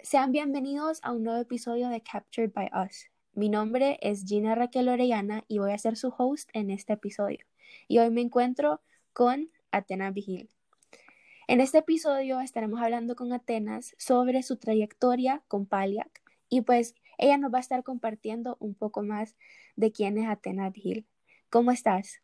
[0.00, 3.10] Sean bienvenidos a un nuevo episodio de Captured by Us.
[3.34, 7.44] Mi nombre es Gina Raquel Orellana y voy a ser su host en este episodio.
[7.86, 8.80] Y hoy me encuentro
[9.12, 10.48] con Atenas Vigil.
[11.48, 17.36] En este episodio estaremos hablando con Atenas sobre su trayectoria con Paliac y pues ella
[17.36, 19.36] nos va a estar compartiendo un poco más
[19.76, 21.06] de quién es Atenas Vigil.
[21.50, 22.20] ¿Cómo estás?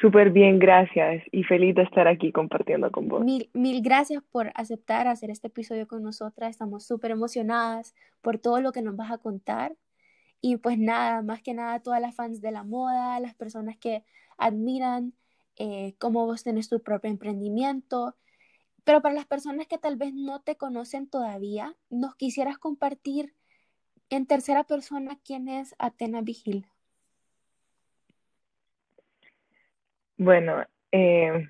[0.00, 3.22] Súper bien, gracias y feliz de estar aquí compartiendo con vos.
[3.22, 6.50] Mil, mil gracias por aceptar hacer este episodio con nosotras.
[6.50, 9.76] Estamos súper emocionadas por todo lo que nos vas a contar.
[10.40, 14.02] Y pues nada, más que nada, todas las fans de la moda, las personas que
[14.38, 15.12] admiran
[15.56, 18.16] eh, cómo vos tenés tu propio emprendimiento.
[18.84, 23.34] Pero para las personas que tal vez no te conocen todavía, ¿nos quisieras compartir
[24.10, 26.66] en tercera persona quién es Atena Vigil?
[30.18, 31.48] Bueno, eh,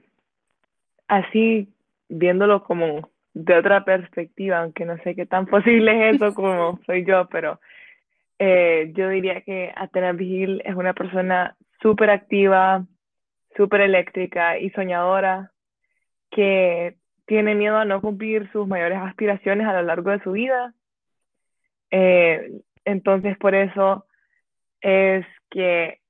[1.09, 1.69] así
[2.09, 7.05] viéndolo como de otra perspectiva, aunque no sé qué tan posible es eso como soy
[7.05, 7.61] yo, pero
[8.39, 12.87] eh, yo diría que Atenas Vigil es una persona súper activa,
[13.57, 15.53] súper eléctrica y soñadora,
[16.31, 20.75] que tiene miedo a no cumplir sus mayores aspiraciones a lo largo de su vida.
[21.91, 24.07] Eh, entonces, por eso
[24.81, 26.01] es que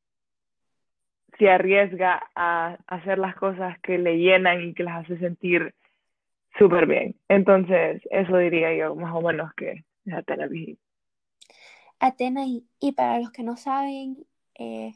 [1.39, 5.75] se arriesga a hacer las cosas que le llenan y que las hace sentir
[6.59, 7.17] súper bien.
[7.29, 10.79] Entonces, eso diría yo más o menos que es Atena Vigil.
[11.99, 14.93] Atena, y, para los que no saben, eh,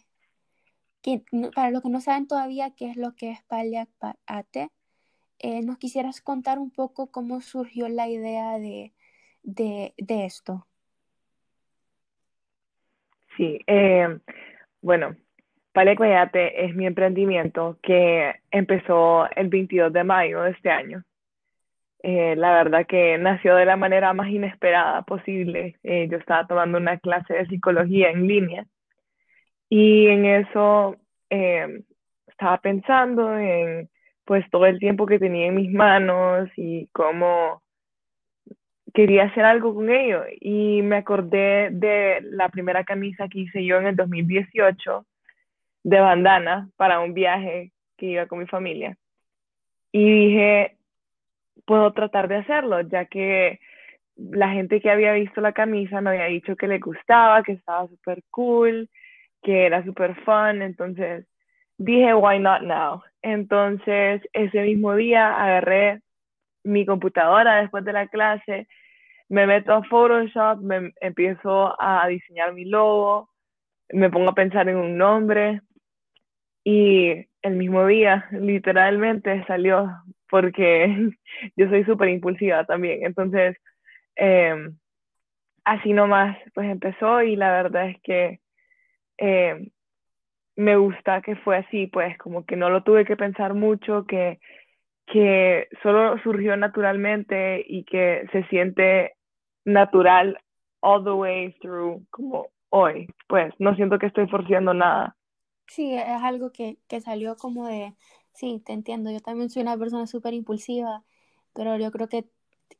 [1.54, 3.88] para los que no saben todavía qué es lo que es Paliac
[4.26, 4.70] Ate,
[5.38, 8.94] eh, ¿nos quisieras contar un poco cómo surgió la idea de,
[9.42, 10.66] de, de esto?
[13.36, 14.18] Sí, eh,
[14.80, 15.16] bueno,
[15.74, 21.02] Palecuayate es mi emprendimiento que empezó el 22 de mayo de este año.
[22.06, 25.76] Eh, la verdad que nació de la manera más inesperada posible.
[25.82, 28.66] Eh, yo estaba tomando una clase de psicología en línea
[29.68, 30.96] y en eso
[31.30, 31.82] eh,
[32.28, 33.88] estaba pensando en
[34.24, 37.63] pues todo el tiempo que tenía en mis manos y cómo
[38.94, 40.24] quería hacer algo con ello.
[40.40, 45.04] Y me acordé de la primera camisa que hice yo en el 2018
[45.82, 48.96] de bandana para un viaje que iba con mi familia.
[49.92, 50.76] Y dije,
[51.66, 53.60] puedo tratar de hacerlo, ya que
[54.16, 57.86] la gente que había visto la camisa me había dicho que le gustaba, que estaba
[57.88, 58.88] súper cool,
[59.42, 61.26] que era súper fun, entonces
[61.78, 63.02] dije, why not now?
[63.22, 66.00] Entonces, ese mismo día agarré
[66.62, 68.66] mi computadora después de la clase,
[69.28, 73.30] me meto a Photoshop, me empiezo a diseñar mi logo,
[73.90, 75.60] me pongo a pensar en un nombre,
[76.64, 79.90] y el mismo día, literalmente, salió
[80.30, 81.10] porque
[81.56, 83.04] yo soy súper impulsiva también.
[83.04, 83.56] Entonces,
[84.16, 84.76] em,
[85.64, 88.40] así nomás, pues empezó y la verdad es que
[89.18, 89.70] em,
[90.56, 94.40] me gusta que fue así, pues como que no lo tuve que pensar mucho, que,
[95.06, 99.14] que solo surgió naturalmente y que se siente
[99.64, 100.38] natural
[100.80, 103.08] all the way through como hoy.
[103.28, 105.16] Pues no siento que estoy forciando nada.
[105.66, 107.96] Sí, es algo que, que salió como de,
[108.32, 111.04] sí, te entiendo, yo también soy una persona súper impulsiva,
[111.54, 112.28] pero yo creo que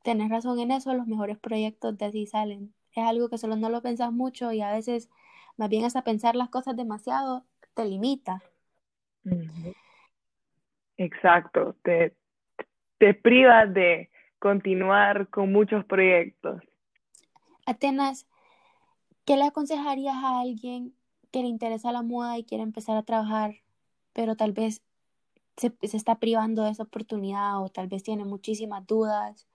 [0.03, 2.75] tenés razón en eso, los mejores proyectos de así salen.
[2.93, 5.11] Es algo que solo no lo pensás mucho y a veces
[5.57, 8.45] más bien hasta pensar las cosas demasiado te limita.
[10.97, 12.17] Exacto, te,
[12.99, 16.63] te privas de continuar con muchos proyectos.
[17.67, 18.27] Atenas,
[19.25, 20.95] ¿qué le aconsejarías a alguien
[21.33, 23.57] que le interesa la moda y quiere empezar a trabajar,
[24.13, 24.83] pero tal vez
[25.57, 29.49] se, está privando de esa oportunidad o tal vez tiene muchísimas dudas,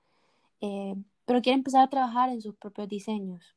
[0.60, 0.96] eh,
[1.26, 3.56] pero quiere empezar a trabajar en sus propios diseños?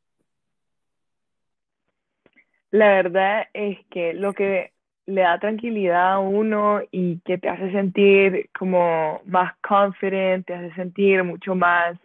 [2.71, 4.72] La verdad es que lo que
[5.07, 10.75] le da tranquilidad a uno y que te hace sentir como más confident, te hace
[10.75, 11.99] sentir mucho más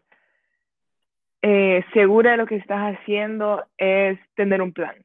[1.41, 4.95] eh, segura de lo que estás haciendo es tener un plan.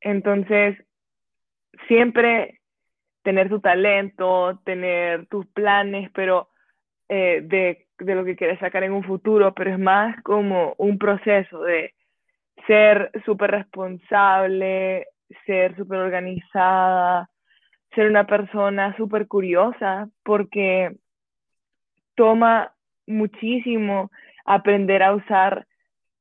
[0.00, 0.76] Entonces,
[1.88, 2.60] siempre
[3.22, 6.48] tener tu talento, tener tus planes, pero
[7.08, 10.98] eh, de, de lo que quieres sacar en un futuro, pero es más como un
[10.98, 11.94] proceso de
[12.66, 15.06] ser súper responsable,
[15.46, 17.28] ser súper organizada,
[17.94, 20.96] ser una persona súper curiosa, porque
[22.14, 22.72] toma
[23.06, 24.10] muchísimo
[24.44, 25.66] aprender a usar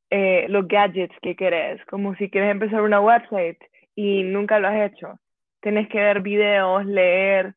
[0.09, 3.57] eh, los gadgets que querés, como si quieres empezar una website
[3.95, 5.19] y nunca lo has hecho.
[5.61, 7.55] Tienes que ver videos, leer.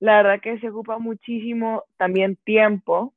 [0.00, 3.14] La verdad que se ocupa muchísimo también tiempo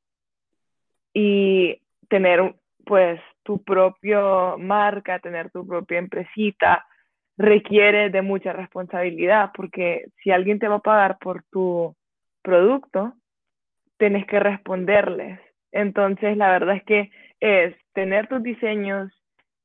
[1.12, 2.54] y tener
[2.84, 6.86] pues tu propia marca, tener tu propia empresita,
[7.36, 11.94] requiere de mucha responsabilidad, porque si alguien te va a pagar por tu
[12.42, 13.14] producto,
[13.98, 15.40] tienes que responderles.
[15.72, 17.10] Entonces, la verdad es que
[17.40, 19.12] es tener tus diseños,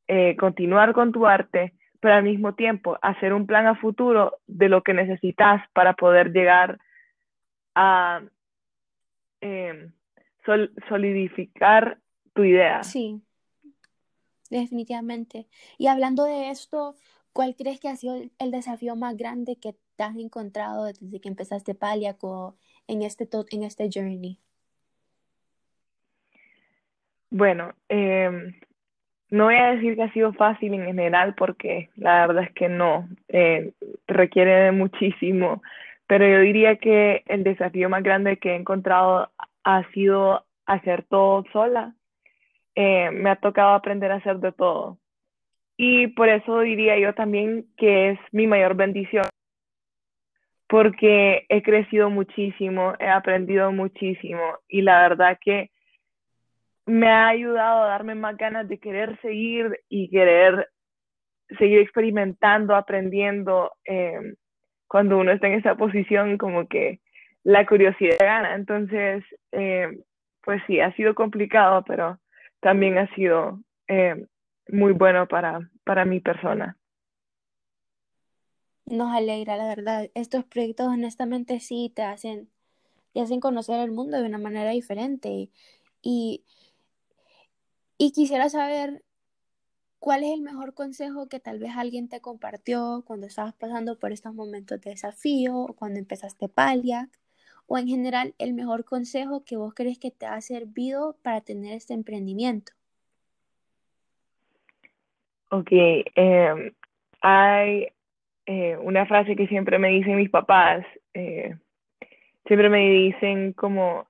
[0.07, 4.67] eh, continuar con tu arte, pero al mismo tiempo hacer un plan a futuro de
[4.67, 6.79] lo que necesitas para poder llegar
[7.75, 8.21] a
[9.39, 9.93] em,
[10.89, 11.99] solidificar
[12.33, 12.83] tu idea.
[12.83, 13.21] Sí,
[14.49, 15.47] definitivamente.
[15.77, 16.95] Y hablando de esto,
[17.33, 21.75] ¿cuál crees que ha sido el desafío más grande que has encontrado desde que empezaste
[21.75, 22.55] Paliaco
[22.87, 24.37] en este, en este journey?
[27.29, 28.53] Bueno, em,
[29.29, 32.67] no voy a decir que ha sido fácil en general porque la verdad es que
[32.67, 33.71] no, eh,
[34.07, 35.61] requiere de muchísimo,
[36.07, 39.31] pero yo diría que el desafío más grande que he encontrado
[39.63, 41.95] ha sido hacer todo sola.
[42.75, 44.97] Eh, me ha tocado aprender a hacer de todo.
[45.83, 49.25] Y por eso diría yo también que es mi mayor bendición,
[50.67, 55.71] porque he crecido muchísimo, he aprendido muchísimo y la verdad que
[56.85, 60.69] me ha ayudado a darme más ganas de querer seguir y querer
[61.57, 63.71] seguir experimentando, aprendiendo.
[63.83, 64.35] Eh,
[64.87, 66.99] cuando uno está en esa posición, como que
[67.43, 68.53] la curiosidad gana.
[68.53, 69.87] Entonces, eh,
[70.43, 72.19] pues sí, ha sido complicado, pero
[72.59, 74.27] también ha sido eh,
[74.67, 76.77] muy bueno para, para mi persona.
[78.85, 80.09] Nos alegra, la verdad.
[80.15, 82.49] Estos proyectos honestamente sí te hacen,
[83.13, 85.49] te hacen conocer el mundo de una manera diferente.
[86.01, 86.43] Y,
[87.97, 89.03] y quisiera saber
[89.99, 94.11] cuál es el mejor consejo que tal vez alguien te compartió cuando estabas pasando por
[94.11, 97.09] estos momentos de desafío o cuando empezaste Paliac
[97.67, 101.73] o en general el mejor consejo que vos crees que te ha servido para tener
[101.73, 102.73] este emprendimiento.
[105.53, 105.67] Ok,
[106.15, 106.71] em,
[107.21, 107.89] hay
[108.45, 111.57] eh, una frase que siempre me dicen mis papás, eh,
[112.45, 114.07] siempre me dicen como,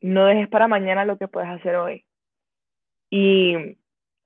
[0.00, 2.06] no dejes para mañana lo que puedes hacer hoy.
[3.10, 3.76] Y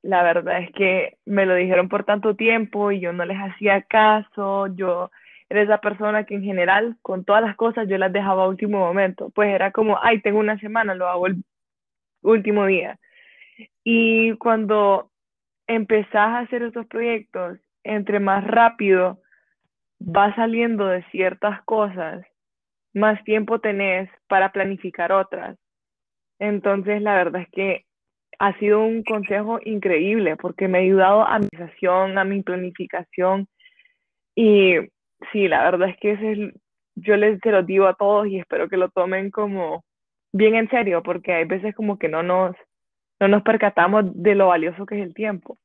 [0.02, 3.82] la verdad es que me lo dijeron por tanto tiempo y yo no les hacía
[3.82, 5.10] caso, yo
[5.48, 8.78] era esa persona que en general con todas las cosas yo las dejaba a último
[8.78, 11.44] momento, pues era como, ay, tengo una semana, lo hago el
[12.22, 12.98] último día.
[13.84, 15.11] Y cuando
[15.74, 19.20] empezás a hacer estos proyectos, entre más rápido
[19.98, 22.24] vas saliendo de ciertas cosas,
[22.94, 25.56] más tiempo tenés para planificar otras.
[26.38, 27.84] Entonces, la verdad es que
[28.38, 33.46] ha sido un consejo increíble porque me ha ayudado a mi organización, a mi planificación
[34.34, 34.76] y
[35.32, 36.38] sí, la verdad es que ese es,
[36.96, 39.84] yo les se lo digo a todos y espero que lo tomen como
[40.32, 42.56] bien en serio, porque hay veces como que no nos,
[43.20, 45.58] no nos percatamos de lo valioso que es el tiempo.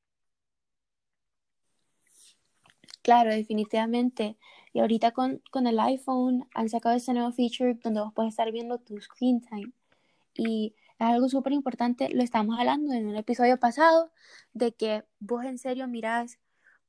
[3.07, 4.38] Claro, definitivamente.
[4.74, 8.51] Y ahorita con, con el iPhone han sacado ese nuevo feature donde vos puedes estar
[8.51, 9.71] viendo tu screen time.
[10.36, 14.12] Y es algo súper importante, lo estamos hablando en un episodio pasado,
[14.54, 16.39] de que vos en serio mirás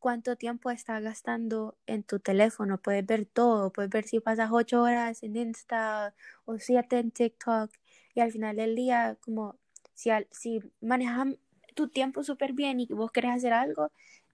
[0.01, 2.79] cuánto tiempo estás gastando en tu teléfono.
[2.83, 6.15] Puedes ver todo, puedes ver si pasas ocho horas en Insta
[6.47, 7.71] o siete en TikTok
[8.15, 9.57] y al final del día, como
[9.95, 11.29] si, si manejas
[11.77, 13.93] tu tiempo súper bien y vos querés hacer algo,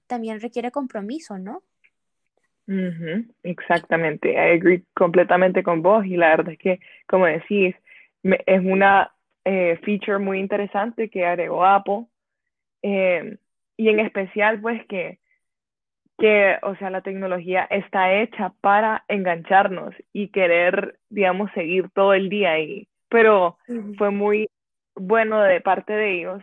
[0.08, 1.62] también requiere compromiso, ¿no?
[3.42, 7.74] Exactamente, I agree completamente con vos y la verdad es que, como decís,
[8.22, 9.12] es una
[9.44, 12.06] eh, feature muy interesante que agregó Apple
[12.82, 13.36] eh,
[13.76, 15.18] y en especial pues que
[16.18, 22.28] que, o sea, la tecnología está hecha para engancharnos y querer, digamos, seguir todo el
[22.28, 22.86] día ahí.
[23.08, 23.58] Pero
[23.98, 24.48] fue muy
[24.94, 26.42] bueno de parte de ellos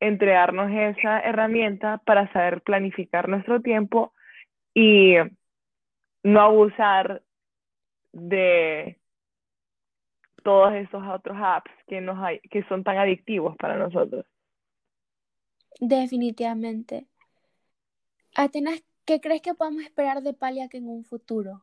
[0.00, 4.12] entregarnos esa herramienta para saber planificar nuestro tiempo
[4.74, 5.16] y
[6.26, 7.22] no abusar
[8.12, 8.98] de
[10.42, 14.24] todos esos otros apps que nos hay, que son tan adictivos para nosotros.
[15.80, 17.06] Definitivamente.
[18.34, 21.62] Atenas, ¿Qué crees que podemos esperar de Paliac en un futuro?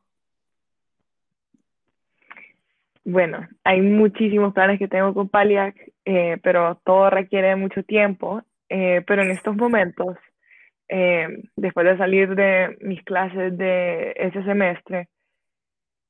[3.03, 8.41] Bueno, hay muchísimos planes que tengo con Paliac, eh, pero todo requiere mucho tiempo.
[8.70, 10.15] Eh, pero en estos momentos,
[10.90, 15.08] eh, después de salir de mis clases de ese semestre,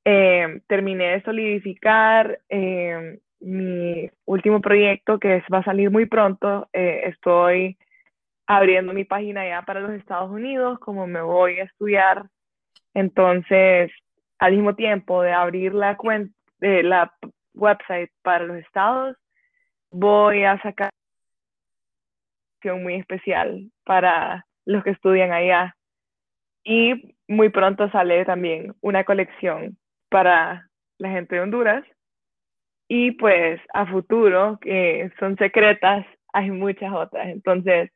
[0.03, 2.39] terminé de solidificar
[3.39, 6.67] mi último proyecto que va a salir muy pronto.
[6.73, 7.77] estoy
[8.45, 12.25] abriendo mi página ya para los Estados Unidos, como me voy a estudiar
[12.93, 13.91] Entonces,
[14.39, 17.13] al mismo tiempo de abrir la cuenta, la
[17.53, 19.15] website para los estados,
[19.91, 20.89] voy a sacar
[22.71, 25.75] muy especial para los que estudian allá.
[26.63, 29.77] Y muy pronto sale también una colección
[30.09, 31.85] para la gente de Honduras.
[32.87, 37.27] Y pues a futuro, que son secretas, hay muchas otras.
[37.27, 37.91] Entonces,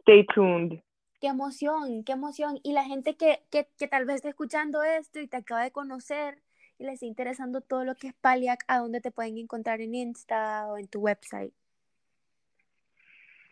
[0.00, 0.80] stay tuned.
[1.20, 2.58] Qué emoción, qué emoción.
[2.62, 5.70] Y la gente que, que, que tal vez esté escuchando esto y te acaba de
[5.70, 6.42] conocer
[6.78, 9.94] y les está interesando todo lo que es Paliac, ¿a dónde te pueden encontrar en
[9.94, 11.54] Insta o en tu website?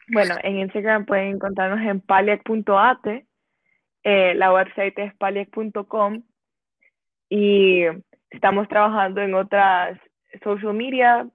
[0.09, 3.23] Bueno, en Instagram pueden encontrarnos en paliac.at,
[4.05, 6.23] eh, la website es paliac.com
[7.29, 7.85] y
[8.31, 9.99] estamos trabajando en otras
[10.43, 11.29] social media,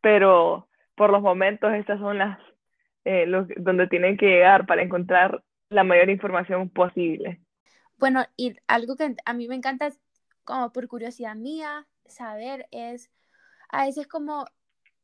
[0.00, 2.38] pero por los momentos estas son las
[3.04, 7.40] eh, donde tienen que llegar para encontrar la mayor información posible.
[7.96, 9.88] Bueno, y algo que a mí me encanta,
[10.44, 13.10] como por curiosidad mía, saber es,
[13.70, 14.46] a veces como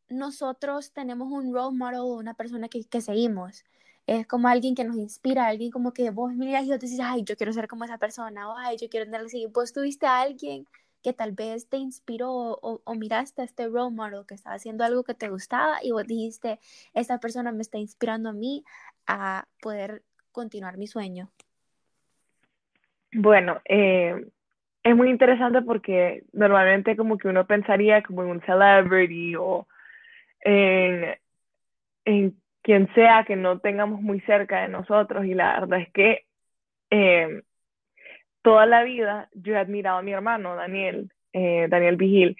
[0.08, 3.64] nosotros tenemos un role model, una persona que, que seguimos.
[4.06, 7.24] Es como alguien que nos inspira, alguien como que vos miras y te dices, ay,
[7.24, 9.46] yo quiero ser como esa persona, o ay, yo quiero tenerle así.
[9.46, 10.66] Vos tuviste a alguien
[11.02, 14.84] que tal vez te inspiró o, o, miraste a este role model que estaba haciendo
[14.84, 16.58] algo que te gustaba y vos dijiste,
[16.94, 18.64] esta persona me está inspirando a mí
[19.06, 21.30] a poder continuar mi sueño?
[23.12, 24.26] Bueno, eh,
[24.82, 29.66] es muy interesante porque normalmente como que uno pensaría como en un celebrity o
[30.44, 31.16] en,
[32.04, 36.24] en quien sea que no tengamos muy cerca de nosotros y la verdad es que
[36.90, 37.42] eh,
[38.42, 42.36] toda la vida yo he admirado a mi hermano Daniel, eh, Daniel Vigil.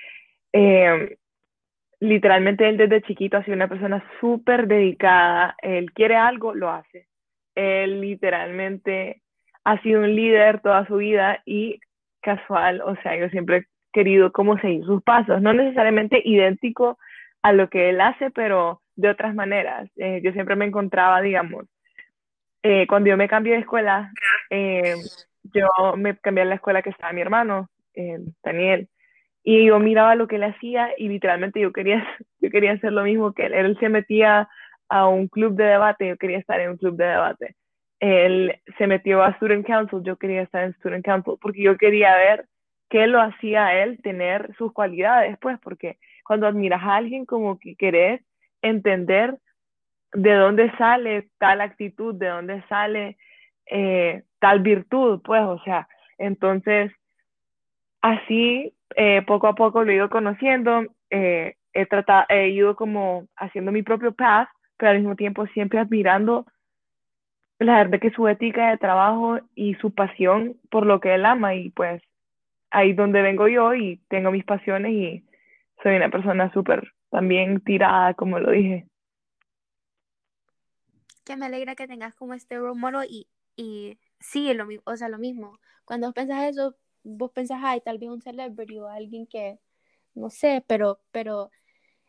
[0.53, 1.17] Eh,
[2.01, 7.07] literalmente él desde chiquito ha sido una persona súper dedicada, él quiere algo, lo hace.
[7.55, 9.23] Él literalmente
[9.65, 11.81] ha sido un líder toda su vida y
[12.21, 16.99] casual, o sea, yo siempre he querido cómo seguir sus pasos, no necesariamente idéntico
[17.45, 19.91] a lo que él hace, pero de otras maneras.
[19.97, 21.67] Eh, yo siempre me encontraba, digamos,
[22.63, 24.11] eh, cuando yo me cambié de escuela,
[24.49, 24.95] eh,
[25.53, 27.69] yo me cambié a la escuela que estaba mi hermano,
[28.43, 28.89] Daniel,
[29.43, 32.03] y yo miraba lo que él hacía y literalmente yo quería,
[32.41, 33.53] yo quería hacer lo mismo que él.
[33.53, 34.49] Él se metía
[34.89, 37.57] a un club de debate, yo quería estar en un club de debate.
[38.01, 42.17] Él se metió a Student Council, yo quería estar en Student Council, porque yo quería
[42.17, 42.47] ver
[42.89, 47.77] qué lo hacía él tener sus cualidades, pues, porque cuando admiras a alguien como que
[47.77, 48.23] querés
[48.63, 49.39] entender
[50.13, 53.17] de dónde sale tal actitud, de dónde sale
[53.67, 55.89] eh, tal virtud, pues, o sea,
[56.19, 56.93] entonces,
[58.01, 63.27] así eh, poco a poco lo he ido conociendo, eh, he, tratado, he ido como
[63.37, 66.47] haciendo mi propio path, pero al mismo tiempo siempre admirando
[67.59, 71.55] la verdad que su ética de trabajo y su pasión por lo que él ama
[71.55, 72.03] y pues
[72.71, 75.24] ahí donde vengo yo y tengo mis pasiones y
[75.85, 78.89] soy una persona súper también tirada, como lo dije.
[81.25, 85.19] Que me alegra que tengas como este role y, y sí, lo, o sea, lo
[85.19, 85.61] mismo.
[85.85, 86.75] Cuando pensás eso,
[87.05, 89.59] vos pensás, ay, tal vez un celebrity o alguien que,
[90.15, 91.51] no sé, pero, pero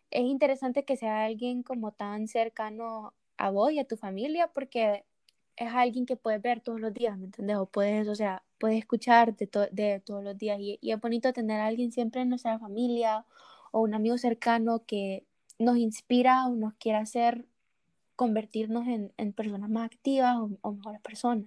[0.09, 5.03] es interesante que sea alguien como tan cercano a vos y a tu familia porque
[5.57, 7.57] es alguien que puedes ver todos los días, ¿me entiendes?
[7.57, 11.33] O puedes, o sea, puedes escuchar de, de todos los días y, y, es bonito
[11.33, 13.25] tener a alguien siempre en nuestra familia
[13.75, 15.25] o un amigo cercano que
[15.59, 17.45] nos inspira o nos quiera hacer
[18.15, 21.45] convertirnos en, en personas más activas o, mejores personas.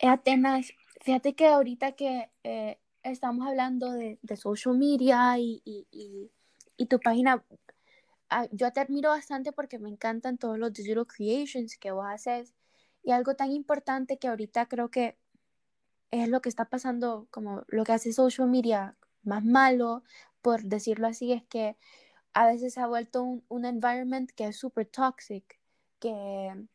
[0.00, 6.30] Eh, Atenas, fíjate que ahorita que eh, estamos hablando de, de social media y, y,
[6.78, 7.44] y, tu página,
[8.30, 12.54] Ah, yo te admiro bastante porque me encantan todos los digital creations que vos haces
[13.02, 15.16] y algo tan importante que ahorita creo que
[16.10, 20.02] es lo que está pasando, como lo que hace social media más malo,
[20.44, 21.74] por decirlo así, es que
[22.34, 25.58] a veces se ha vuelto un, un environment que es súper toxic,
[25.98, 26.66] que,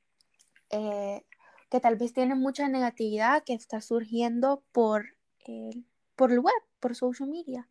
[0.72, 1.24] eh,
[1.70, 5.06] que tal vez tiene mucha negatividad que está surgiendo por,
[5.46, 5.86] el,
[6.16, 7.70] por el web, por social media.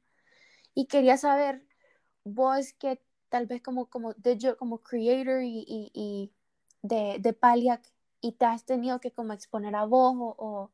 [0.73, 1.67] Y quería saber,
[2.23, 4.15] vos que tal vez como, como,
[4.57, 6.33] como creator y, y, y
[6.83, 7.83] de, de Paliac
[8.21, 10.71] y te has tenido que como exponer a vos o,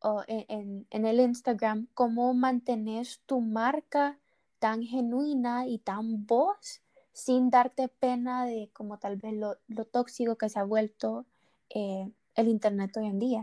[0.00, 4.18] o, en, en, el Instagram, ¿cómo mantenés tu marca
[4.64, 10.38] tan genuina y tan vos sin darte pena de como tal vez lo, lo tóxico
[10.38, 11.26] que se ha vuelto
[11.68, 13.40] eh, el Internet hoy en día?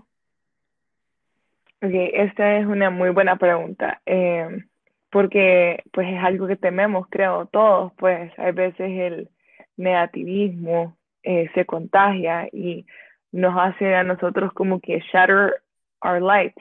[1.83, 4.01] Ok, esta es una muy buena pregunta.
[4.07, 4.65] Eh,
[5.11, 9.29] porque pues es algo que tememos, creo, todos, pues a veces el
[9.77, 12.87] negativismo eh, se contagia y
[13.31, 15.61] nos hace a nosotros como que shatter
[16.03, 16.57] our light.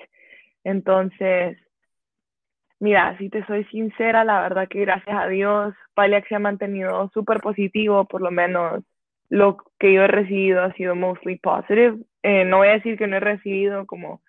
[0.65, 1.57] Entonces,
[2.81, 7.11] mira, si te soy sincera, la verdad que gracias a Dios, Paliac se ha mantenido
[7.15, 8.83] súper positivo, por lo menos
[9.29, 11.99] lo que yo he recibido ha sido mostly positive.
[12.23, 14.23] Eh, no voy a decir que no he recibido como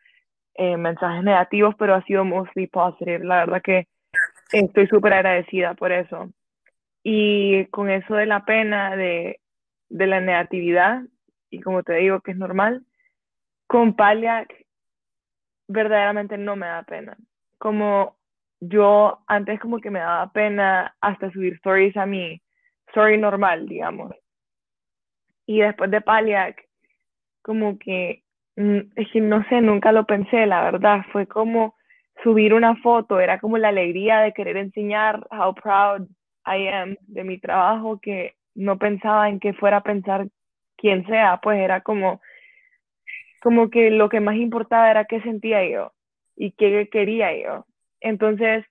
[0.54, 3.26] eh, mensajes negativos, pero ha sido mostly positive.
[3.26, 3.88] La verdad que
[4.52, 6.30] estoy súper agradecida por eso.
[7.04, 9.40] Y con eso de la pena, de,
[9.90, 11.02] de la negatividad,
[11.50, 12.86] y como te digo que es normal,
[13.66, 14.54] con Paliac
[15.68, 17.18] verdaderamente no me da pena.
[17.58, 18.18] Como
[18.62, 22.42] yo antes como que me daba pena hasta subir stories a mi
[22.90, 24.14] story normal, digamos.
[25.48, 26.64] Y después de Paliac,
[27.42, 28.24] como que,
[28.58, 31.76] mm, es que no sé, nunca lo pensé, la verdad, fue como
[32.24, 36.08] subir una foto, era como la alegría de querer enseñar how proud
[36.46, 40.28] I am de mi trabajo, que no pensaba en que fuera pensar
[40.78, 42.22] quien sea, pues era como,
[43.42, 45.94] como que lo que más importaba era qué sentía yo
[46.36, 47.66] y qué quería yo.
[48.02, 48.66] Entonces,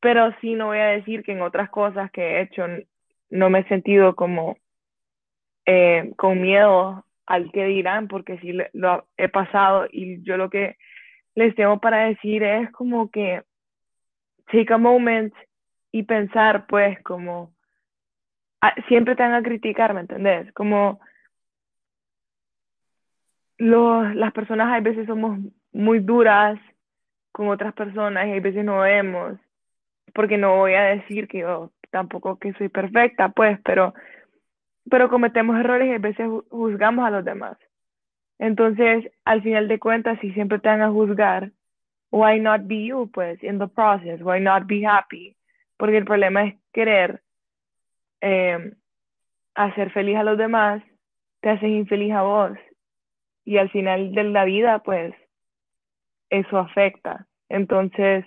[0.00, 2.66] pero sí no voy a decir que en otras cosas que he hecho
[3.30, 4.56] no me he sentido como
[5.66, 10.76] eh, con miedo al que dirán, porque sí lo he pasado y yo lo que
[11.34, 13.42] les tengo para decir es como que
[14.52, 15.32] take a moment
[15.90, 17.54] y pensar pues como
[18.60, 20.52] ah, siempre te van a criticar, ¿me entendés?
[20.52, 21.00] Como
[23.56, 25.38] los, las personas a veces somos
[25.72, 26.58] muy duras
[27.34, 29.36] con otras personas y a veces no vemos,
[30.14, 33.92] porque no voy a decir que yo tampoco que soy perfecta, pues, pero,
[34.88, 37.58] pero cometemos errores y a veces juzgamos a los demás.
[38.38, 41.50] Entonces, al final de cuentas, si siempre te van a juzgar,
[42.12, 45.36] why not be you, pues, in the process, why not be happy?
[45.76, 47.20] Porque el problema es querer
[48.20, 48.74] eh,
[49.56, 50.84] hacer feliz a los demás,
[51.40, 52.52] te haces infeliz a vos.
[53.44, 55.16] Y al final de la vida, pues,
[56.40, 57.26] eso afecta.
[57.48, 58.24] Entonces,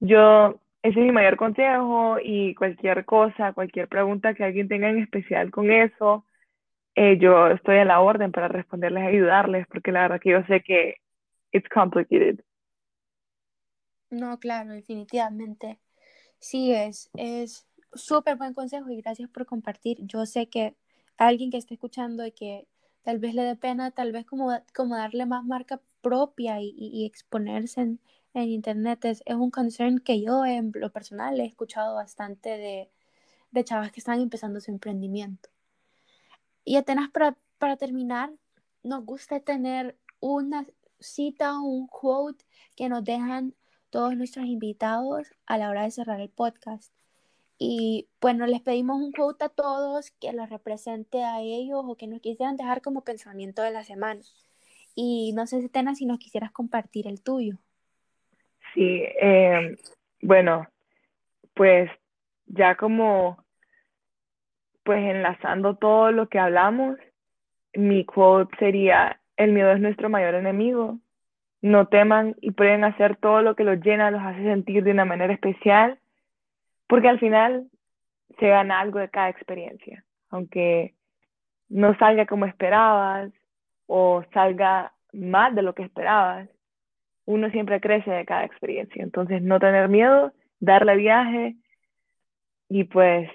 [0.00, 4.98] yo, ese es mi mayor consejo y cualquier cosa, cualquier pregunta que alguien tenga en
[5.00, 6.24] especial con eso,
[6.96, 10.62] eh, yo estoy a la orden para responderles, ayudarles, porque la verdad que yo sé
[10.62, 10.96] que
[11.52, 12.40] it's complicated.
[14.10, 15.80] No, claro, definitivamente.
[16.40, 19.98] Sí, es, es súper buen consejo y gracias por compartir.
[20.02, 20.76] Yo sé que
[21.18, 22.68] alguien que esté escuchando y que
[23.04, 27.80] tal vez le dé pena, tal vez como, como darle más marca propia y, exponerse
[27.80, 28.00] en,
[28.34, 32.50] internet es, un concern que yo en lo personal he escuchado bastante
[33.52, 35.48] de, chavas que están empezando su emprendimiento.
[36.64, 38.32] Y apenas para, terminar,
[38.84, 40.64] nos gusta tener una
[41.00, 42.44] cita un quote
[42.76, 43.54] que nos dejan
[43.90, 46.92] todos nuestros invitados a la hora de cerrar el podcast.
[47.58, 52.06] Y bueno, les pedimos un quote a todos que los represente a ellos o que
[52.06, 54.20] nos quisieran dejar como pensamiento de la semana.
[54.96, 57.58] Y no sé, Tena, si nos quisieras compartir el tuyo.
[58.74, 59.76] Sí, eh,
[60.22, 60.66] bueno,
[61.54, 61.90] pues
[62.46, 63.44] ya como,
[64.84, 66.98] pues enlazando todo lo que hablamos,
[67.74, 70.98] mi quote sería, el miedo es nuestro mayor enemigo.
[71.60, 75.04] No teman y pueden hacer todo lo que los llena, los hace sentir de una
[75.04, 75.98] manera especial,
[76.86, 77.68] porque al final
[78.38, 80.94] se gana algo de cada experiencia, aunque
[81.68, 83.30] no salga como esperabas,
[83.86, 86.48] o salga más de lo que esperabas,
[87.24, 89.02] uno siempre crece de cada experiencia.
[89.02, 91.56] Entonces, no tener miedo, darle viaje
[92.68, 93.28] y pues,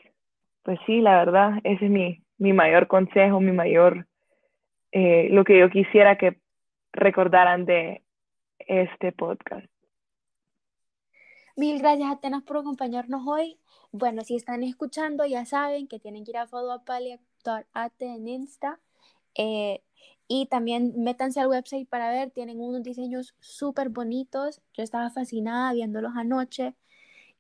[0.64, 4.08] pues sí, la verdad, ese es mi, mi mayor consejo, mi mayor,
[4.92, 6.40] eh, lo que yo quisiera que
[6.94, 8.04] recordaran de
[8.60, 9.66] este podcast.
[11.56, 13.58] Mil gracias, Atenas, por acompañarnos hoy.
[13.92, 16.82] Bueno, si están escuchando, ya saben que tienen que ir a follow
[18.00, 18.80] en Insta.
[19.36, 19.82] Eh,
[20.28, 24.62] y también métanse al website para ver, tienen unos diseños súper bonitos.
[24.74, 26.74] Yo estaba fascinada viéndolos anoche.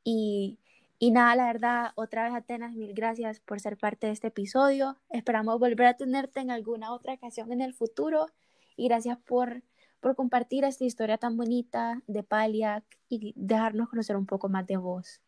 [0.03, 0.59] Y,
[0.99, 4.97] y nada, la verdad, otra vez Atenas, mil gracias por ser parte de este episodio.
[5.09, 8.27] Esperamos volver a tenerte en alguna otra ocasión en el futuro.
[8.75, 9.61] Y gracias por,
[9.99, 14.77] por compartir esta historia tan bonita de Paliac y dejarnos conocer un poco más de
[14.77, 15.21] vos.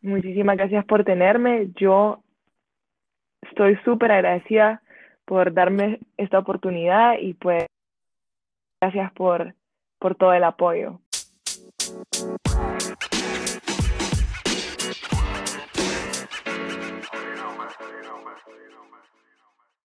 [0.00, 1.70] Muchísimas gracias por tenerme.
[1.78, 2.22] Yo
[3.42, 4.82] estoy súper agradecida
[5.24, 7.66] por darme esta oportunidad y pues
[8.80, 9.54] gracias por,
[9.98, 11.00] por todo el apoyo.